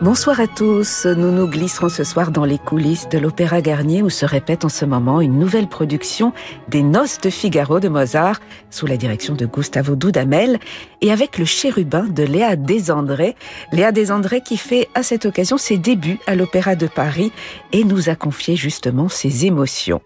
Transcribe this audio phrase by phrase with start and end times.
[0.00, 1.06] Bonsoir à tous.
[1.06, 4.68] Nous nous glisserons ce soir dans les coulisses de l'Opéra Garnier où se répète en
[4.68, 6.32] ce moment une nouvelle production
[6.68, 8.38] des Noces de Figaro de Mozart
[8.70, 10.60] sous la direction de Gustavo Dudamel
[11.00, 13.34] et avec le chérubin de Léa Desandré.
[13.72, 17.32] Léa Desandré qui fait à cette occasion ses débuts à l'Opéra de Paris
[17.72, 20.00] et nous a confié justement ses émotions.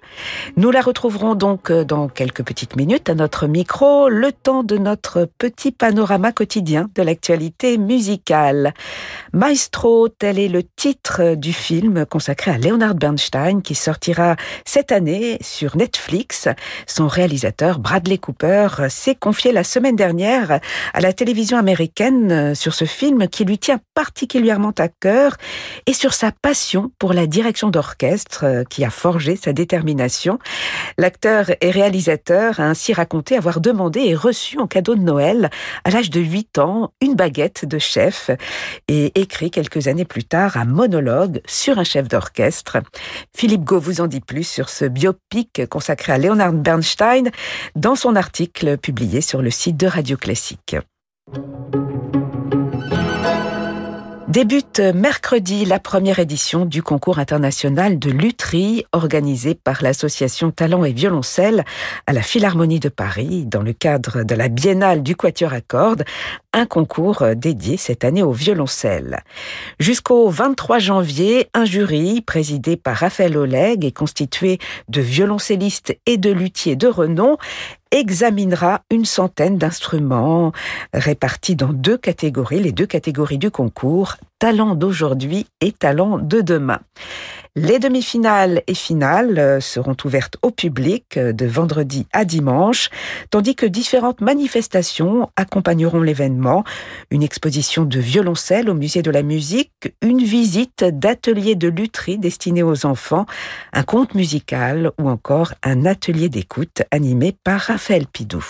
[0.57, 5.29] Nous la retrouverons donc dans quelques petites minutes à notre micro, le temps de notre
[5.37, 8.73] petit panorama quotidien de l'actualité musicale.
[9.35, 9.83] Maestro
[10.19, 15.77] tel est le titre du film consacré à Leonard Bernstein qui sortira cette année sur
[15.77, 16.49] Netflix.
[16.87, 20.61] Son réalisateur Bradley Cooper s'est confié la semaine dernière
[20.95, 25.37] à la télévision américaine sur ce film qui lui tient particulièrement à cœur
[25.87, 30.39] et sur sa passion pour la direction d'orchestre qui a forgé sa détermination.
[30.99, 35.51] L'acteur et réalisateur a ainsi raconté avoir demandé et reçu en cadeau de Noël
[35.85, 38.31] à l'âge de 8 ans une baguette de chef
[38.89, 42.79] et écrit quelques années plus tard un monologue sur un chef d'orchestre.
[43.37, 47.31] Philippe Gau vous en dit plus sur ce biopic consacré à Leonard Bernstein
[47.77, 50.77] dans son article publié sur le site de Radio Classique.
[54.33, 60.95] Débute mercredi la première édition du concours international de lutherie organisé par l'association Talent et
[60.95, 61.67] Violoncelle
[62.07, 66.05] à la Philharmonie de Paris dans le cadre de la Biennale du Quatuor à cordes,
[66.53, 69.21] un concours dédié cette année au violoncelle.
[69.79, 74.59] Jusqu'au 23 janvier, un jury présidé par Raphaël Oleg et constitué
[74.89, 77.37] de violoncellistes et de luthiers de renom
[77.91, 80.53] examinera une centaine d'instruments
[80.95, 86.81] répartis dans deux catégories, les deux catégories du concours, talent d'aujourd'hui et talent de demain.
[87.55, 92.89] Les demi-finales et finales euh, seront ouvertes au public euh, de vendredi à dimanche,
[93.29, 96.65] tandis que différentes manifestations accompagneront l'événement.
[97.11, 102.63] Une exposition de violoncelle au musée de la musique, une visite d'atelier de lutherie destiné
[102.63, 103.27] aux enfants,
[103.75, 108.43] un conte musical ou encore un atelier d'écoute animé par Raphaël Pidou.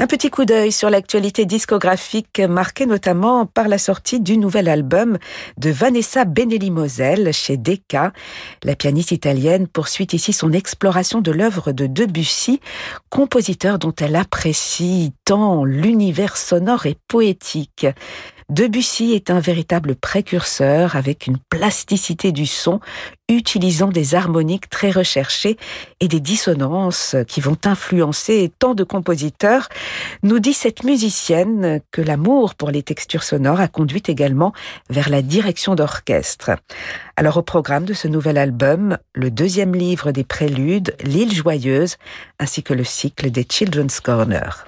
[0.00, 5.18] Un petit coup d'œil sur l'actualité discographique marquée notamment par la sortie du nouvel album
[5.56, 8.12] de Vanessa Benelli-Moselle chez Decca.
[8.62, 12.60] La pianiste italienne poursuit ici son exploration de l'œuvre de Debussy,
[13.10, 17.88] compositeur dont elle apprécie tant l'univers sonore et poétique.
[18.50, 22.80] Debussy est un véritable précurseur avec une plasticité du son,
[23.28, 25.58] utilisant des harmoniques très recherchées
[26.00, 29.68] et des dissonances qui vont influencer tant de compositeurs,
[30.22, 34.54] nous dit cette musicienne que l'amour pour les textures sonores a conduit également
[34.88, 36.52] vers la direction d'orchestre.
[37.16, 41.96] Alors au programme de ce nouvel album, le deuxième livre des préludes, L'île joyeuse,
[42.38, 44.64] ainsi que le cycle des Children's Corner.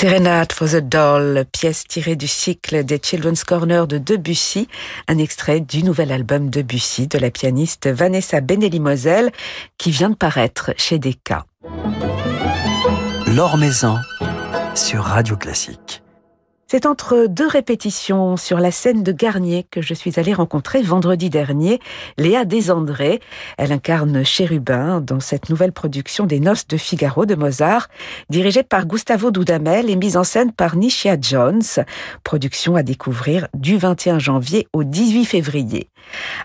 [0.00, 4.68] Serenade for the Doll, pièce tirée du cycle des Children's Corner de Debussy,
[5.08, 9.32] un extrait du nouvel album Debussy de la pianiste Vanessa Benelli-Moselle
[9.76, 11.46] qui vient de paraître chez Decca.
[13.26, 13.98] L'Or Maison
[14.76, 16.00] sur Radio Classique.
[16.70, 21.30] C'est entre deux répétitions sur la scène de Garnier que je suis allée rencontrer vendredi
[21.30, 21.80] dernier
[22.18, 23.20] Léa Desandré.
[23.56, 27.88] Elle incarne Chérubin dans cette nouvelle production des Noces de Figaro de Mozart,
[28.28, 31.62] dirigée par Gustavo Dudamel et mise en scène par Nisha Jones.
[32.22, 35.88] Production à découvrir du 21 janvier au 18 février.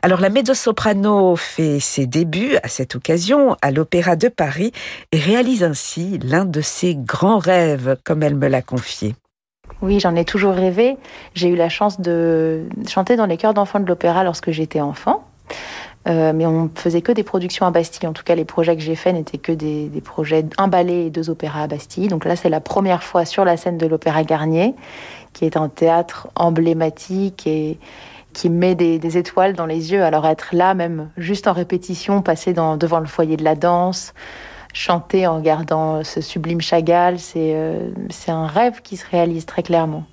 [0.03, 4.71] Alors la mezzo-soprano fait ses débuts à cette occasion à l'Opéra de Paris
[5.11, 9.15] et réalise ainsi l'un de ses grands rêves, comme elle me l'a confié.
[9.83, 10.95] Oui, j'en ai toujours rêvé.
[11.33, 15.25] J'ai eu la chance de chanter dans les chœurs d'enfants de l'opéra lorsque j'étais enfant.
[16.07, 18.07] Euh, mais on faisait que des productions à Bastille.
[18.07, 21.09] En tout cas, les projets que j'ai faits n'étaient que des, projets un ballet et
[21.09, 22.07] deux opéras à Bastille.
[22.07, 24.73] Donc là, c'est la première fois sur la scène de l'Opéra Garnier,
[25.33, 27.77] qui est un théâtre emblématique et
[28.31, 30.01] qui met des, étoiles dans les yeux.
[30.01, 34.13] Alors être là, même juste en répétition, passer devant le foyer de la danse,
[34.73, 40.03] chanter en regardant ce sublime Chagall, euh, c'est un rêve qui se réalise très clairement.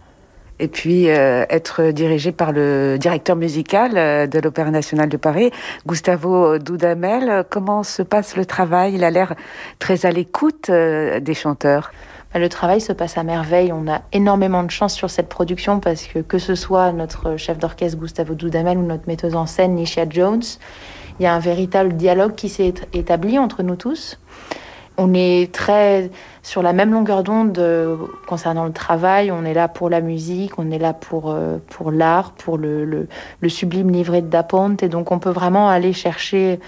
[0.58, 5.50] Et puis euh, être dirigé par le directeur musical euh, de l'Opéra national de Paris,
[5.86, 7.44] Gustavo Dudamel.
[7.48, 8.94] Comment se passe le travail?
[8.94, 9.34] Il a l'air
[9.78, 11.90] très à l'écoute des chanteurs.
[12.34, 13.72] Bah, le travail se passe à merveille.
[13.72, 17.58] On a énormément de chance sur cette production parce que que ce soit notre chef
[17.58, 20.42] d'orchestre Gustavo Dudamel ou notre metteuse en scène Nisha Jones,
[21.18, 24.18] il y a un véritable dialogue qui s'est établi entre nous tous.
[25.02, 26.10] On est très
[26.42, 29.30] sur la même longueur d'onde euh, concernant le travail.
[29.30, 31.56] On est là pour la musique, on est là pour, euh,
[31.90, 33.08] l'art, pour le,
[33.48, 34.82] sublime livret de Da Ponte.
[34.82, 36.60] Et donc on peut vraiment aller chercher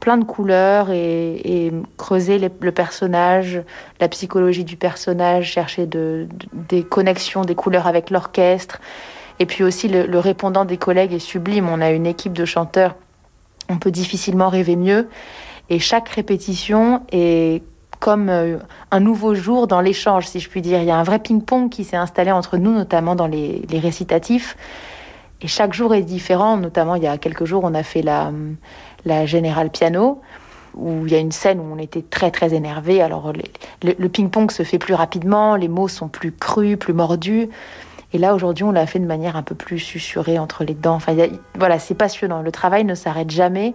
[0.00, 3.60] plein de couleurs et, creuser le personnage,
[4.00, 8.80] la psychologie du personnage, chercher de, des connexions, des couleurs avec l'orchestre.
[9.40, 11.68] Et puis aussi le répondant des collègues est sublime.
[11.68, 12.94] On a une équipe de chanteurs
[13.68, 15.08] on peut difficilement rêver mieux.
[15.70, 17.62] Et chaque répétition est
[18.00, 18.58] comme euh,
[18.90, 20.80] un nouveau jour dans l'échange, si je puis dire.
[20.80, 24.56] Il y a un vrai ping-pong qui s'est installé entre nous, notamment dans les, récitatifs.
[25.42, 26.56] Et chaque jour est différent.
[26.56, 28.32] Notamment, il y a quelques jours, on a fait la,
[29.04, 30.20] la générale piano,
[30.74, 33.02] où il y a une scène où on était très très énervé.
[33.02, 33.32] Alors
[33.82, 37.48] le ping-pong se fait plus rapidement, les mots sont plus crus, plus mordus.
[38.14, 40.94] Et là, aujourd'hui, on l'a fait de manière un peu plus susurrée entre les dents.
[40.94, 41.14] Enfin,
[41.58, 42.40] voilà, c'est passionnant.
[42.40, 43.74] Le travail ne s'arrête jamais,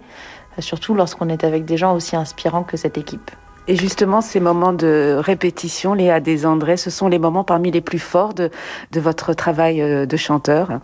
[0.60, 3.30] surtout lorsqu'on est avec des gens aussi inspirants que cette équipe.
[3.66, 7.98] Et justement, ces moments de répétition, Léa Desandré, ce sont les moments parmi les plus
[7.98, 8.50] forts de,
[8.92, 10.80] de votre travail euh, de chanteur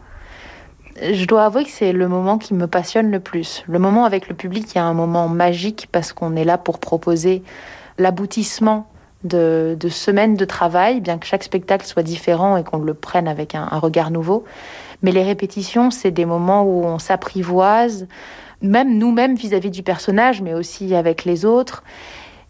[1.00, 3.64] je dois avouer que c'est le moment qui me passionne le plus.
[3.66, 6.58] Le moment avec le public, il y a un moment magique parce qu'on est là
[6.58, 7.42] pour proposer
[7.98, 8.88] l'aboutissement
[9.24, 13.54] de, semaines de travail, bien que chaque spectacle soit différent et qu'on le prenne avec
[13.54, 14.44] un, regard nouveau.
[15.02, 18.06] Mais les répétitions, c'est des moments où on s'apprivoise,
[18.62, 21.82] même nous-mêmes vis-à-vis du personnage, mais aussi avec les autres.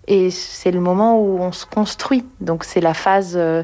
[0.07, 2.25] Et c'est le moment où on se construit.
[2.41, 3.63] Donc c'est la phase euh,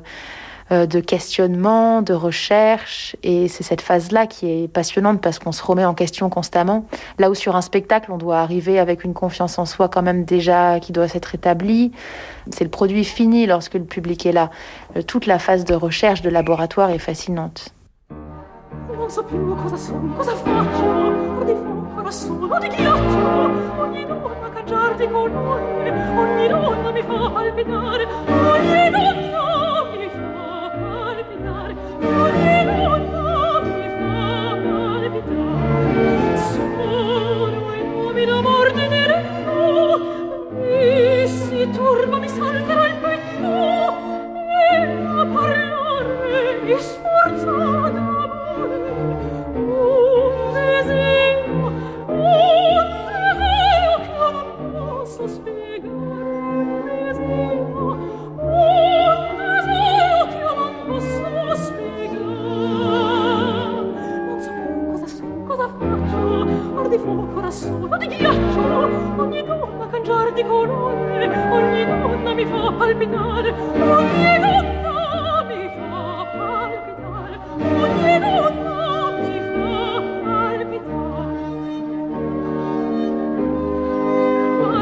[0.71, 3.17] euh, de questionnement, de recherche.
[3.23, 6.87] Et c'est cette phase-là qui est passionnante parce qu'on se remet en question constamment.
[7.19, 10.25] Là où sur un spectacle, on doit arriver avec une confiance en soi quand même
[10.25, 11.93] déjà qui doit s'être établie.
[12.51, 14.51] C'est le produit fini lorsque le public est là.
[14.97, 17.73] Euh, toute la phase de recherche, de laboratoire est fascinante.
[22.07, 28.91] ma solo di ghiaccio ogni donna cangiarti con noi ogni donna mi fa palpitare ogni
[28.91, 29.36] donna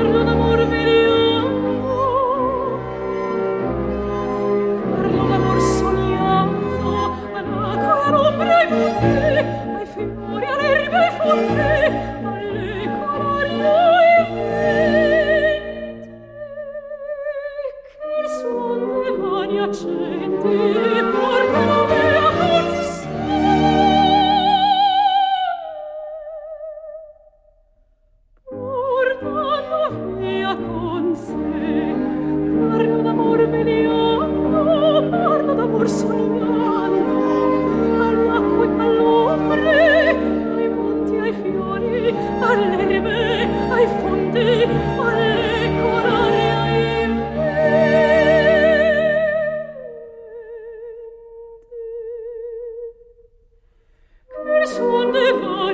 [0.05, 1.14] Perdona, amor, venido.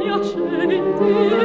[0.00, 1.39] gli accenti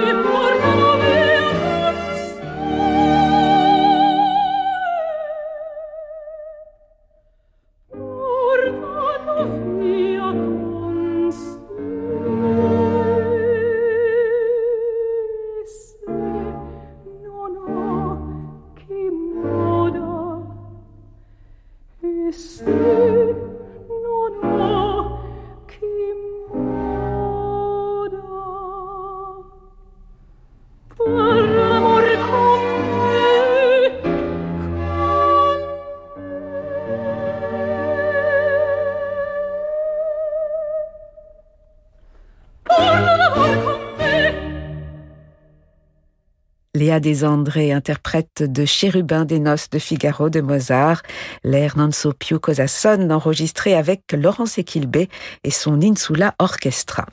[46.96, 51.02] Léa Desandré interprète de Chérubin des Noces de Figaro de Mozart,
[51.44, 55.10] l'air Non so più cosa son enregistré avec Laurence Equilbé
[55.44, 57.06] et son Insula Orchestra.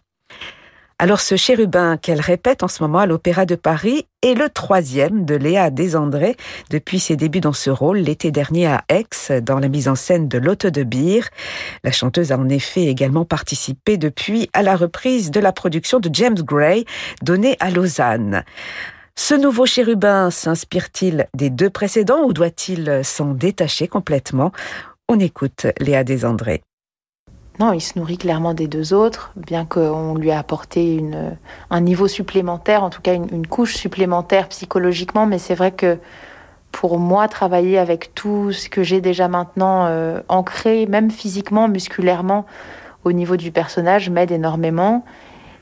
[1.00, 5.24] Alors ce chérubin qu'elle répète en ce moment à l'Opéra de Paris est le troisième
[5.24, 6.36] de Léa Desandré
[6.70, 10.28] depuis ses débuts dans ce rôle l'été dernier à Aix dans la mise en scène
[10.28, 11.22] de l'Hôte de Beer.
[11.82, 16.08] La chanteuse a en effet également participé depuis à la reprise de la production de
[16.12, 16.84] James Gray
[17.20, 18.44] donnée à Lausanne.
[19.14, 24.52] Ce nouveau chérubin s'inspire-t-il des deux précédents ou doit-il s'en détacher complètement?
[25.08, 26.62] On écoute Léa Desandré.
[27.60, 31.04] Non, il se nourrit clairement des deux autres, bien qu'on lui ait apporté
[31.68, 35.98] un niveau supplémentaire, en tout cas une, couche supplémentaire psychologiquement, mais c'est vrai que
[36.72, 42.46] pour moi, travailler avec tout ce que j'ai déjà maintenant euh, ancré, même physiquement, musculairement,
[43.04, 45.04] au niveau du personnage, m'aide énormément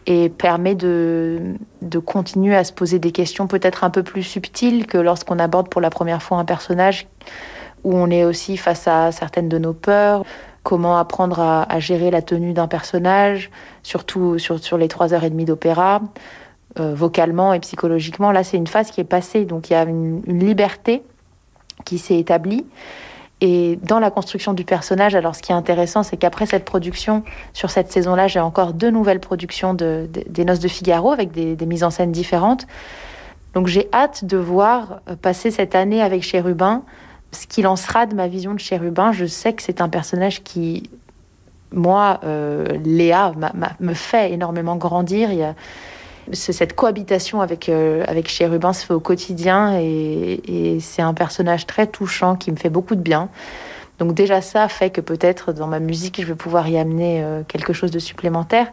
[0.06, 4.86] et permet de, de continuer à se poser des questions peut-être un peu plus subtiles
[4.86, 7.06] que lorsqu'on aborde pour la première fois un personnage
[7.84, 10.24] où on est aussi face à certaines de nos peurs,
[10.62, 13.50] comment apprendre à, gérer la tenue d'un personnage,
[13.82, 16.02] surtout sur, sur les trois heures et demie d'opéra,
[16.78, 18.32] euh, vocalement et psychologiquement.
[18.32, 21.02] Là, c'est une phase qui est passée, donc il y a une liberté
[21.84, 22.66] qui s'est établie.
[23.40, 27.22] Et dans la construction du personnage, alors ce qui est intéressant, c'est qu'après cette production,
[27.54, 31.66] sur cette saison-là, j'ai encore deux nouvelles productions de, des Noces de Figaro avec des,
[31.66, 32.66] mises en scène différentes.
[33.54, 36.82] Donc j'ai hâte de voir euh, passer cette année avec Chérubin
[37.32, 39.12] ce qu'il en sera de ma vision de Chérubin.
[39.12, 40.90] Je sais que c'est un personnage qui,
[41.72, 43.32] moi, euh, Léa,
[43.78, 45.30] me fait énormément grandir.
[46.32, 51.86] Cette cohabitation avec, euh, avec Chérubin se fait au quotidien et, c'est un personnage très
[51.86, 53.28] touchant qui me fait beaucoup de bien.
[53.98, 57.42] Donc déjà ça fait que peut-être dans ma musique je vais pouvoir y amener euh,
[57.46, 58.68] quelque chose de supplémentaire.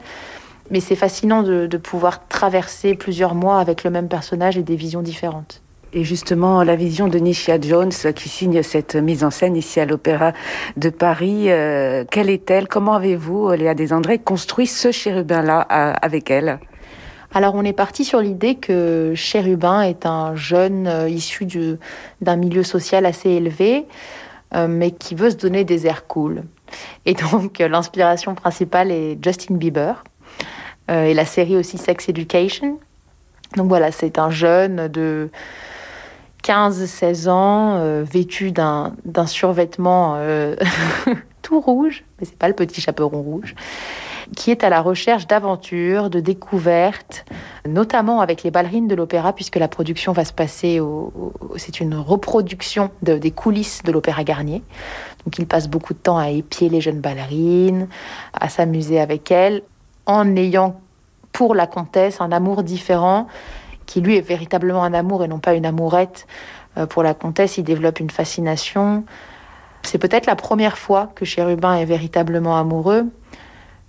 [0.69, 5.01] Mais c'est fascinant de, pouvoir traverser plusieurs mois avec le même personnage et des visions
[5.01, 5.61] différentes.
[5.93, 9.85] Et justement, la vision de Nisha Jones qui signe cette mise en scène ici à
[9.85, 10.33] l'Opéra
[10.75, 12.67] de Paris, euh, quelle est-elle?
[12.67, 16.59] Comment avez-vous, Léa Desandré, construit ce chérubin-là avec elle?
[17.33, 21.47] Alors on est parti sur l'idée que Chérubin est un jeune euh, issu
[22.21, 23.85] d'un milieu social assez élevé,
[24.55, 26.43] euh, mais qui veut se donner des airs cool.
[27.05, 30.03] Et donc euh, l'inspiration principale est Justin Bieber
[30.89, 32.79] et la série aussi Sex Education.
[33.57, 35.29] Donc voilà, c'est un jeune de
[36.45, 38.93] 15-16 ans, vêtu d'un
[39.25, 40.17] survêtement
[41.41, 43.53] tout rouge, mais c'est pas le petit chaperon rouge,
[44.35, 47.25] qui est à la recherche d'aventures, de découvertes,
[47.67, 51.95] notamment avec les ballerines de l'opéra, puisque la production va se passer au, c'est une
[51.95, 54.63] reproduction des coulisses de l'opéra Garnier.
[55.25, 57.87] Donc il passe beaucoup de temps à épier les jeunes ballerines,
[58.33, 59.63] à s'amuser avec elles,
[60.05, 60.79] en ayant
[61.31, 63.27] pour la comtesse un amour différent,
[63.85, 66.27] qui lui est véritablement un amour et non pas une amourette.
[66.77, 69.03] Euh, pour la comtesse, il développe une fascination.
[69.83, 73.05] C'est peut-être la première fois que Chérubin est véritablement amoureux.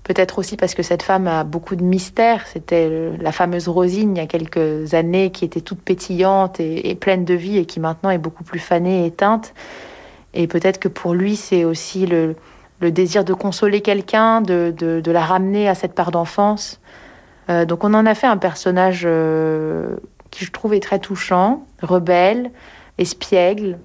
[0.09, 2.47] Peut-être aussi parce que cette femme a beaucoup de mystère.
[2.47, 7.27] C'était la fameuse Rosine il y a quelques années qui était toute pétillante et, pleine
[7.27, 9.53] de vie et qui maintenant est beaucoup plus fanée et éteinte.
[10.33, 12.37] Et peut-être que pour lui, c'est aussi le,
[12.81, 16.81] désir de consoler quelqu'un, de, la ramener à cette part d'enfance.
[17.51, 19.95] Euh, donc on en a fait un personnage euh,
[20.31, 22.51] qui je trouvais très touchant, rebelle,
[22.97, 23.79] espiègle.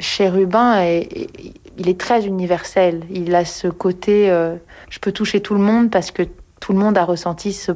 [0.00, 1.30] Chérubin est
[1.78, 3.02] il est très universel.
[3.10, 4.56] Il a ce côté, euh,
[4.88, 6.22] je peux toucher tout le monde parce que
[6.60, 7.72] tout le monde a ressenti ce,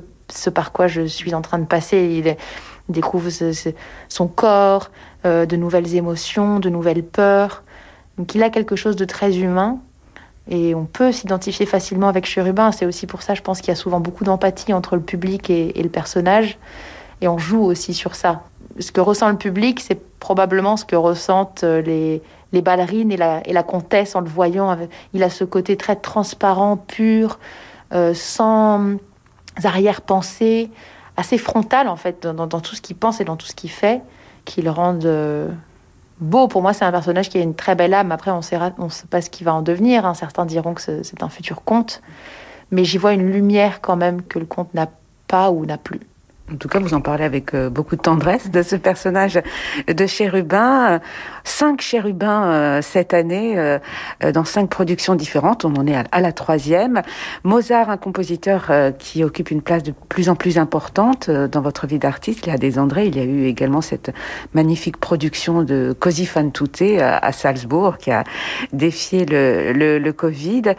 [0.50, 2.23] par quoi je suis en train de passer.
[2.25, 2.37] Il,
[2.88, 3.29] découvre
[4.09, 4.90] son corps,
[5.25, 7.62] euh, de nouvelles émotions, de nouvelles peurs.
[8.19, 9.79] Donc il a quelque chose de très humain
[10.49, 12.73] et on peut s'identifier facilement avec Chérubin.
[12.73, 15.50] C'est aussi pour ça, je pense qu'il y a souvent beaucoup d'empathie entre le public
[15.50, 16.59] et, le personnage.
[17.21, 18.43] Et on joue aussi sur ça.
[18.79, 23.16] Ce que ressent le public, c'est probablement ce que ressentent euh, les, les ballerines et
[23.16, 24.76] la, comtesse en le voyant.
[25.14, 27.38] Il a ce côté très transparent, pur,
[27.92, 28.97] euh, sans
[29.62, 30.71] arrière-pensée,
[31.16, 34.02] assez frontal en fait dans, tout ce qu'il pense et dans tout ce qu'il fait,
[34.45, 35.49] qui le rend euh,
[36.21, 36.49] beau.
[36.49, 38.12] Pour moi, c'est un personnage qui a une très belle âme.
[38.12, 40.07] Après, on ne sait pas ce qu'il va en devenir.
[40.07, 40.14] Hein.
[40.14, 42.02] Certains diront que c'est un futur conte.
[42.71, 44.88] Mais j'y vois une lumière quand même que le conte n'a
[45.26, 46.00] pas ou n'a plus.
[46.52, 49.40] En tout cas, vous en parlez avec euh, beaucoup de tendresse de ce personnage
[49.87, 51.00] de chérubin.
[51.45, 53.78] Cinq chérubins euh, cette année, euh,
[54.33, 55.64] dans cinq productions différentes.
[55.64, 57.02] On en est à la troisième.
[57.45, 61.99] Mozart, un compositeur qui occupe une place de plus en plus importante dans votre vie
[61.99, 62.47] d'artiste.
[62.47, 64.12] Il y a des André, il y a eu également cette
[64.54, 68.25] magnifique production de Così fan tutte à Salzbourg qui a
[68.73, 70.75] défié le Covid.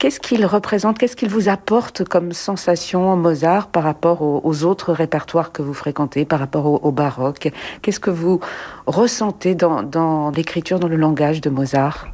[0.00, 5.52] Qu'est-ce qu'il représente Qu'est-ce qu'il vous apporte comme sensation Mozart par rapport aux, autres répertoires
[5.52, 7.52] que vous fréquentez, par rapport au, baroque?
[7.82, 8.40] Qu'est-ce que vous
[8.86, 12.08] ressentez dans, l'écriture, dans le langage de Mozart?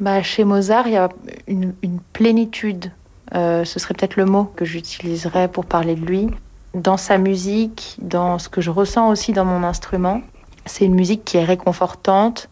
[0.00, 1.08] Bah, Chez Mozart, il y a
[1.46, 1.72] une,
[2.12, 2.92] plénitude.
[3.34, 6.28] Euh, ce serait peut-être le mot que j'utiliserais pour parler de lui.
[6.74, 10.20] Dans sa musique, dans ce que je ressens aussi dans mon instrument,
[10.66, 12.50] c'est une musique qui est réconfortante,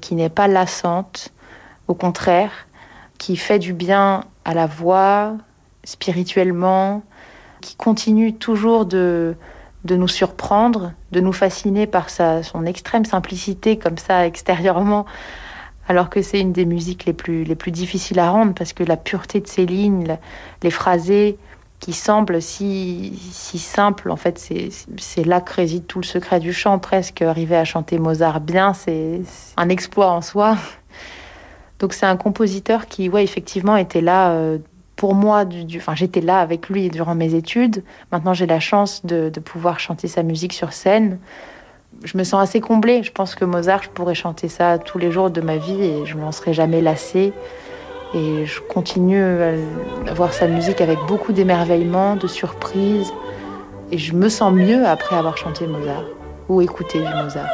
[0.00, 1.28] qui n'est pas lassante.
[1.88, 2.52] Au contraire,
[3.22, 5.36] qui fait du bien à la voix,
[5.84, 7.04] spirituellement,
[7.60, 9.36] qui continue toujours de,
[9.84, 15.06] de nous surprendre, de nous fasciner par sa, son extrême simplicité comme ça extérieurement,
[15.86, 18.82] alors que c'est une des musiques les plus, les plus difficiles à rendre parce que
[18.82, 20.18] la pureté de ses lignes,
[20.64, 21.38] les phrasés
[21.78, 24.38] qui semblent si, si simples, en fait
[24.98, 27.22] c'est là que réside tout le secret du chant presque.
[27.22, 29.20] Arriver à chanter Mozart bien, c'est
[29.56, 30.56] un exploit en soi.
[31.82, 34.58] Donc c'est un compositeur qui, ouais, effectivement, était là euh,
[34.94, 35.44] pour moi.
[35.44, 37.82] Du, enfin, j'étais là avec lui durant mes études.
[38.12, 41.18] Maintenant, j'ai la chance de, pouvoir chanter sa musique sur scène.
[42.04, 43.02] Je me sens assez comblée.
[43.02, 46.06] Je pense que Mozart, je pourrais chanter ça tous les jours de ma vie et
[46.06, 47.32] je ne m'en serais jamais lassée.
[48.14, 53.12] Et je continue à voir sa musique avec beaucoup d'émerveillement, de surprise.
[53.90, 56.04] Et je me sens mieux après avoir chanté Mozart
[56.48, 57.48] ou écouté du Mozart.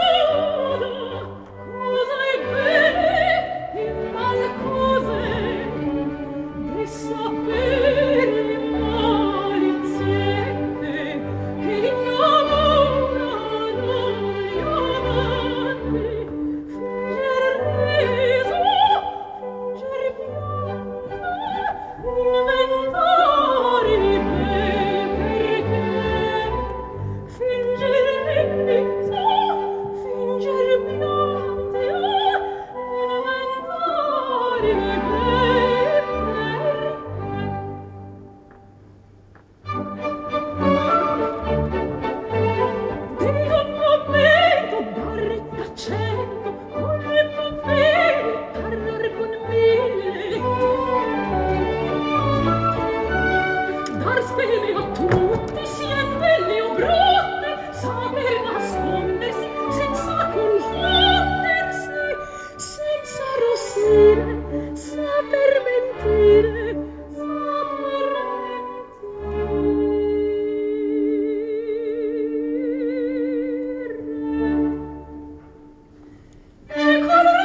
[76.99, 77.38] Come on.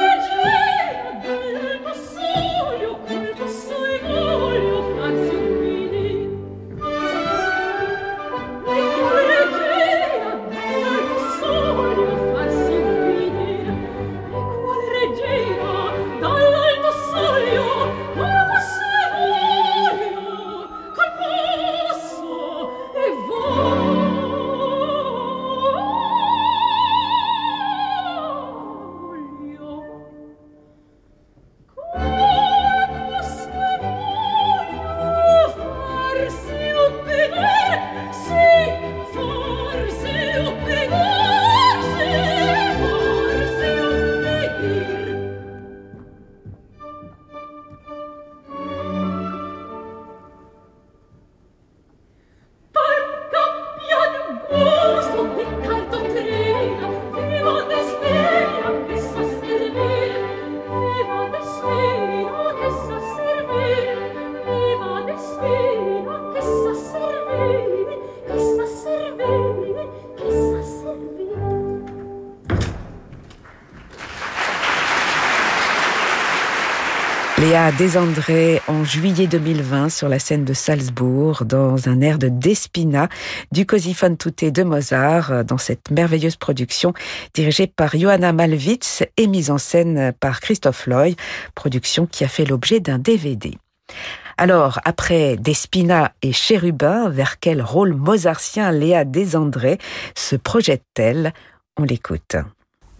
[77.54, 83.08] Léa Desandré en juillet 2020 sur la scène de Salzbourg dans un air de Despina
[83.52, 86.94] du Così fan tutte de Mozart dans cette merveilleuse production
[87.32, 91.14] dirigée par Johanna Malwitz et mise en scène par Christophe Loy,
[91.54, 93.56] production qui a fait l'objet d'un DVD.
[94.36, 99.78] Alors, après Despina et Chérubin, vers quel rôle mozartien Léa Desandré
[100.16, 101.32] se projette-t-elle?
[101.76, 102.34] On l'écoute.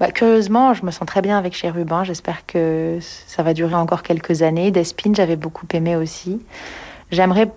[0.01, 2.03] Bah, curieusement, je me sens très bien avec Chérubin.
[2.03, 4.71] J'espère que ça va durer encore quelques années.
[4.71, 6.41] Despine, j'avais beaucoup aimé aussi.
[7.13, 7.51] J'aimerais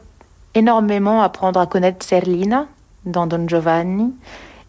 [0.54, 2.68] énormément apprendre à connaître Serlina
[3.06, 4.14] dans Don Giovanni.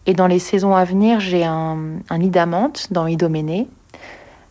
[0.07, 1.77] Et dans les saisons à venir, j'ai un,
[2.09, 3.67] un Idamante dans Idoménée,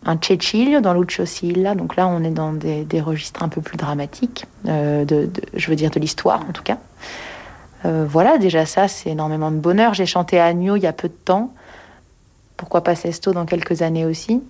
[0.06, 1.74] un Cecilio dans Lucio Silla.
[1.74, 5.04] Donc là, on est dans des, registres un peu plus dramatiques, euh,
[5.54, 6.78] je veux dire de l'histoire en tout cas.
[7.84, 9.94] Euh, voilà, déjà ça, c'est énormément de bonheur.
[9.94, 11.52] J'ai chanté Agneau il y a peu de temps
[12.58, 14.42] pourquoi pas Sesto dans quelques années aussi.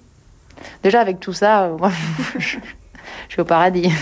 [0.83, 1.77] Déjà, avec tout ça, euh,
[2.39, 2.57] je,
[3.29, 3.93] suis au paradis.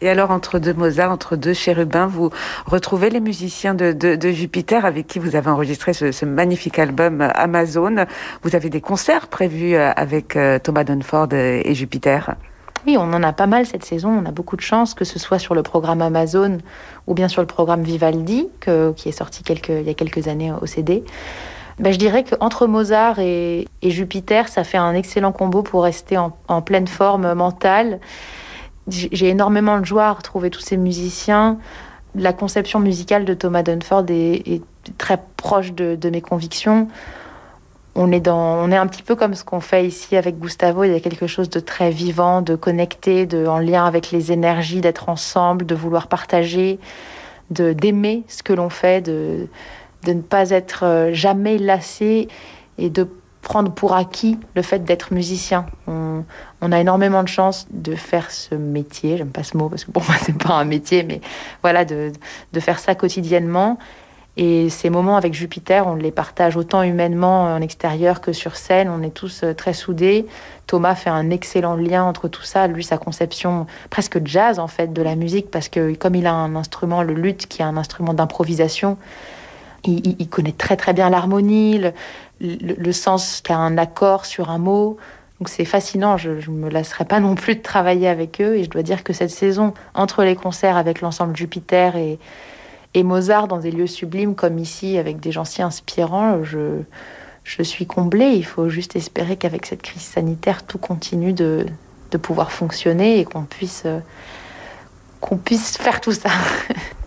[0.00, 2.30] Et alors, entre deux Mozart, entre deux chérubins, vous
[2.66, 8.06] retrouvez les musiciens de, Jupiter avec qui vous avez enregistré ce, magnifique album Amazon.
[8.42, 12.36] Vous avez des concerts prévus euh, avec euh, Thomas Dunford et Jupiter
[12.86, 14.10] oui, on en a pas mal cette saison.
[14.10, 16.58] On a beaucoup de chance, que ce soit sur le programme Amazon
[17.08, 20.66] ou bien sur le programme Vivaldi, qui est sorti il y a quelques années au
[20.66, 21.02] CD
[21.78, 26.62] ben, Je dirais qu'entre Mozart et, Jupiter, ça fait un excellent combo pour rester en,
[26.62, 28.00] pleine forme mentale.
[28.88, 31.58] J'ai énormément de joie à retrouver tous ces musiciens.
[32.14, 34.62] La conception musicale de Thomas Dunford est,
[34.98, 36.88] très proche de, mes convictions.
[37.98, 40.84] On est, dans, on est un petit peu comme ce qu'on fait ici avec Gustavo.
[40.84, 44.32] Il y a quelque chose de très vivant, de connecté, de, en lien avec les
[44.32, 46.78] énergies, d'être ensemble, de vouloir partager,
[47.50, 49.00] d'aimer ce que l'on fait,
[50.04, 52.28] de ne pas être euh, jamais lassé
[52.78, 53.08] et de
[53.46, 55.66] prendre pour acquis le fait d'être musicien.
[55.86, 56.24] On,
[56.72, 60.02] a énormément de chance de faire ce métier, j'aime pas ce mot parce que pour
[60.08, 61.20] moi c'est pas un métier, mais
[61.62, 62.10] voilà, de,
[62.58, 63.78] faire ça quotidiennement.
[64.36, 68.90] Et ces moments avec Jupiter, on les partage autant humainement en extérieur que sur scène.
[68.90, 70.26] On est tous euh, très soudés.
[70.66, 72.66] Thomas fait un excellent lien entre tout ça.
[72.66, 76.34] Lui, sa conception presque jazz en fait de la musique, parce que comme il a
[76.34, 78.98] un instrument, le luth, qui est un instrument d'improvisation,
[79.86, 81.80] il, connaît très très bien l'harmonie,
[82.40, 84.96] le, sens qu'a un accord sur un mot.
[85.38, 88.56] Donc c'est fascinant, je ne me lasserai pas non plus de travailler avec eux.
[88.56, 92.18] Et je dois dire que cette saison, entre les concerts avec l'ensemble Jupiter et,
[93.02, 96.80] Mozart dans des lieux sublimes comme ici, avec des gens si inspirants, je,
[97.44, 98.30] je suis comblée.
[98.30, 101.66] Il faut juste espérer qu'avec cette crise sanitaire, tout continue de,
[102.10, 103.82] de pouvoir fonctionner et qu'on puisse...
[103.84, 104.00] Euh,
[105.20, 106.30] qu'on puisse faire tout ça.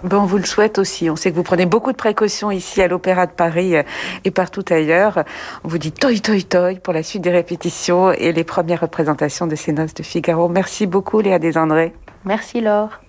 [0.02, 1.10] Bon, on vous le souhaite aussi.
[1.10, 3.84] On sait que vous prenez beaucoup de précautions ici à l'Opéra de Paris euh,
[4.24, 5.26] et partout ailleurs.
[5.65, 9.45] On vous dit toi, toi, toi pour la suite des répétitions et les premières représentations
[9.45, 10.48] de ces noces de Figaro.
[10.48, 11.93] Merci beaucoup, Léa Desandré.
[12.24, 13.02] Merci, Laure.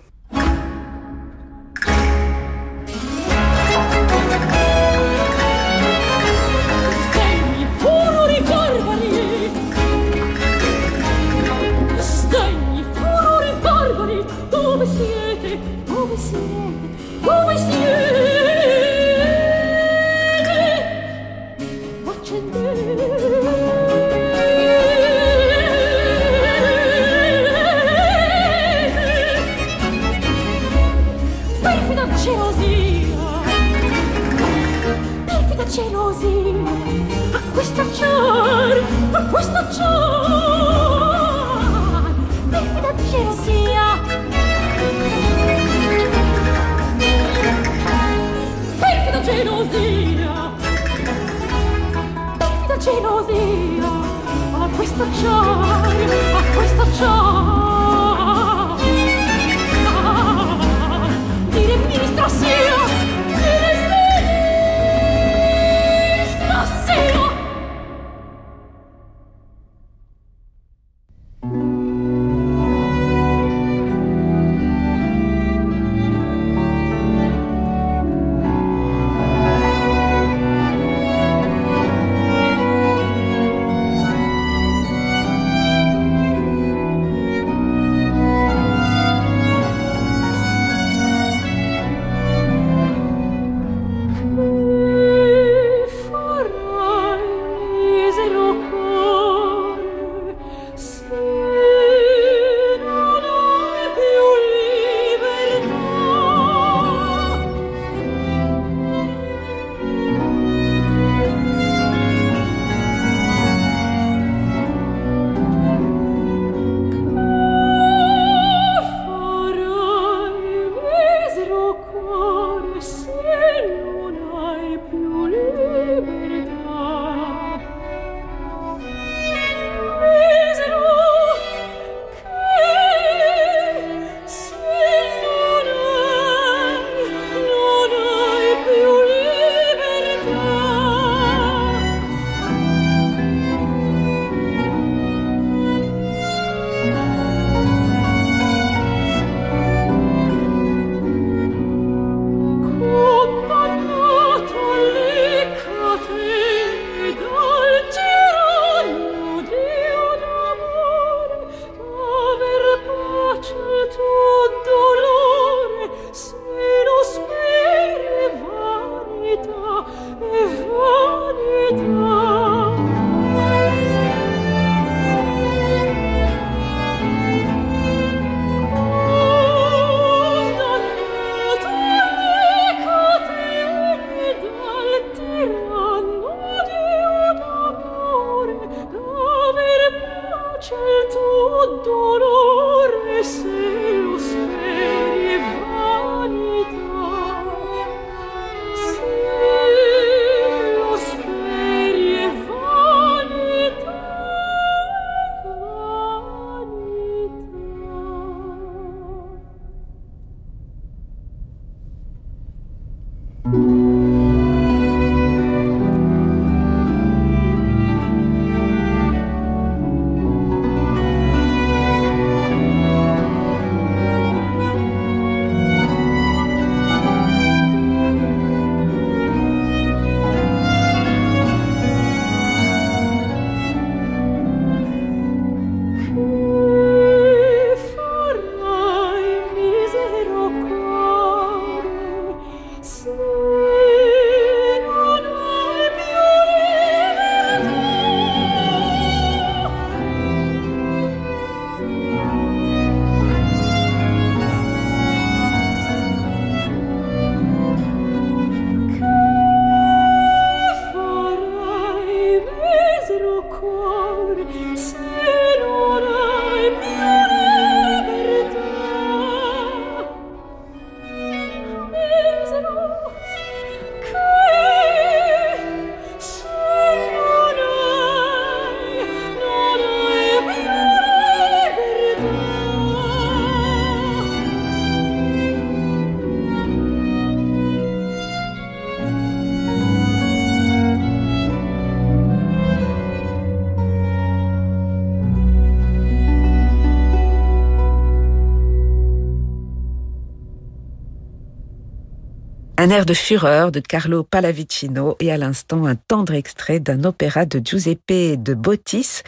[302.81, 307.45] Un air de fureur de Carlo Pallavicino et à l'instant un tendre extrait d'un opéra
[307.45, 309.21] de Giuseppe de Bottis.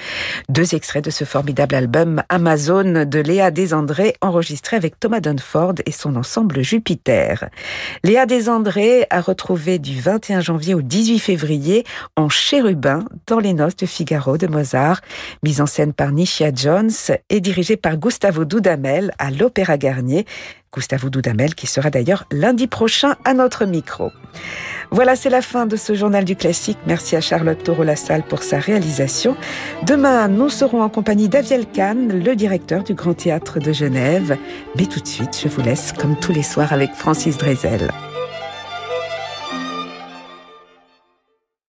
[0.50, 5.92] Deux extraits de ce formidable album Amazon de Léa Desandré enregistré avec Thomas Dunford et
[5.92, 7.48] son ensemble Jupiter.
[8.04, 11.84] Léa Desandré a retrouvé du 21 janvier au 18 février
[12.16, 15.02] en Chérubin dans les noces de Figaro de Mozart,
[15.44, 16.90] mise en scène par Nishia Jones
[17.30, 20.26] et dirigée par Gustavo Dudamel à l'Opéra Garnier.
[20.74, 24.12] Gustavo Dudamel qui sera d'ailleurs lundi prochain à notre micro.
[24.92, 26.78] Voilà, c'est la fin de ce journal du classique.
[26.88, 29.36] Merci à Charlotte Taureau-Lassalle pour sa réalisation.
[29.84, 34.38] Demain, nous serons en compagnie d'Aviel Kahn, le directeur du Grand Théâtre de Genève.
[34.78, 37.90] Mais tout de suite, je vous laisse comme tous les soirs avec Francis Drezel.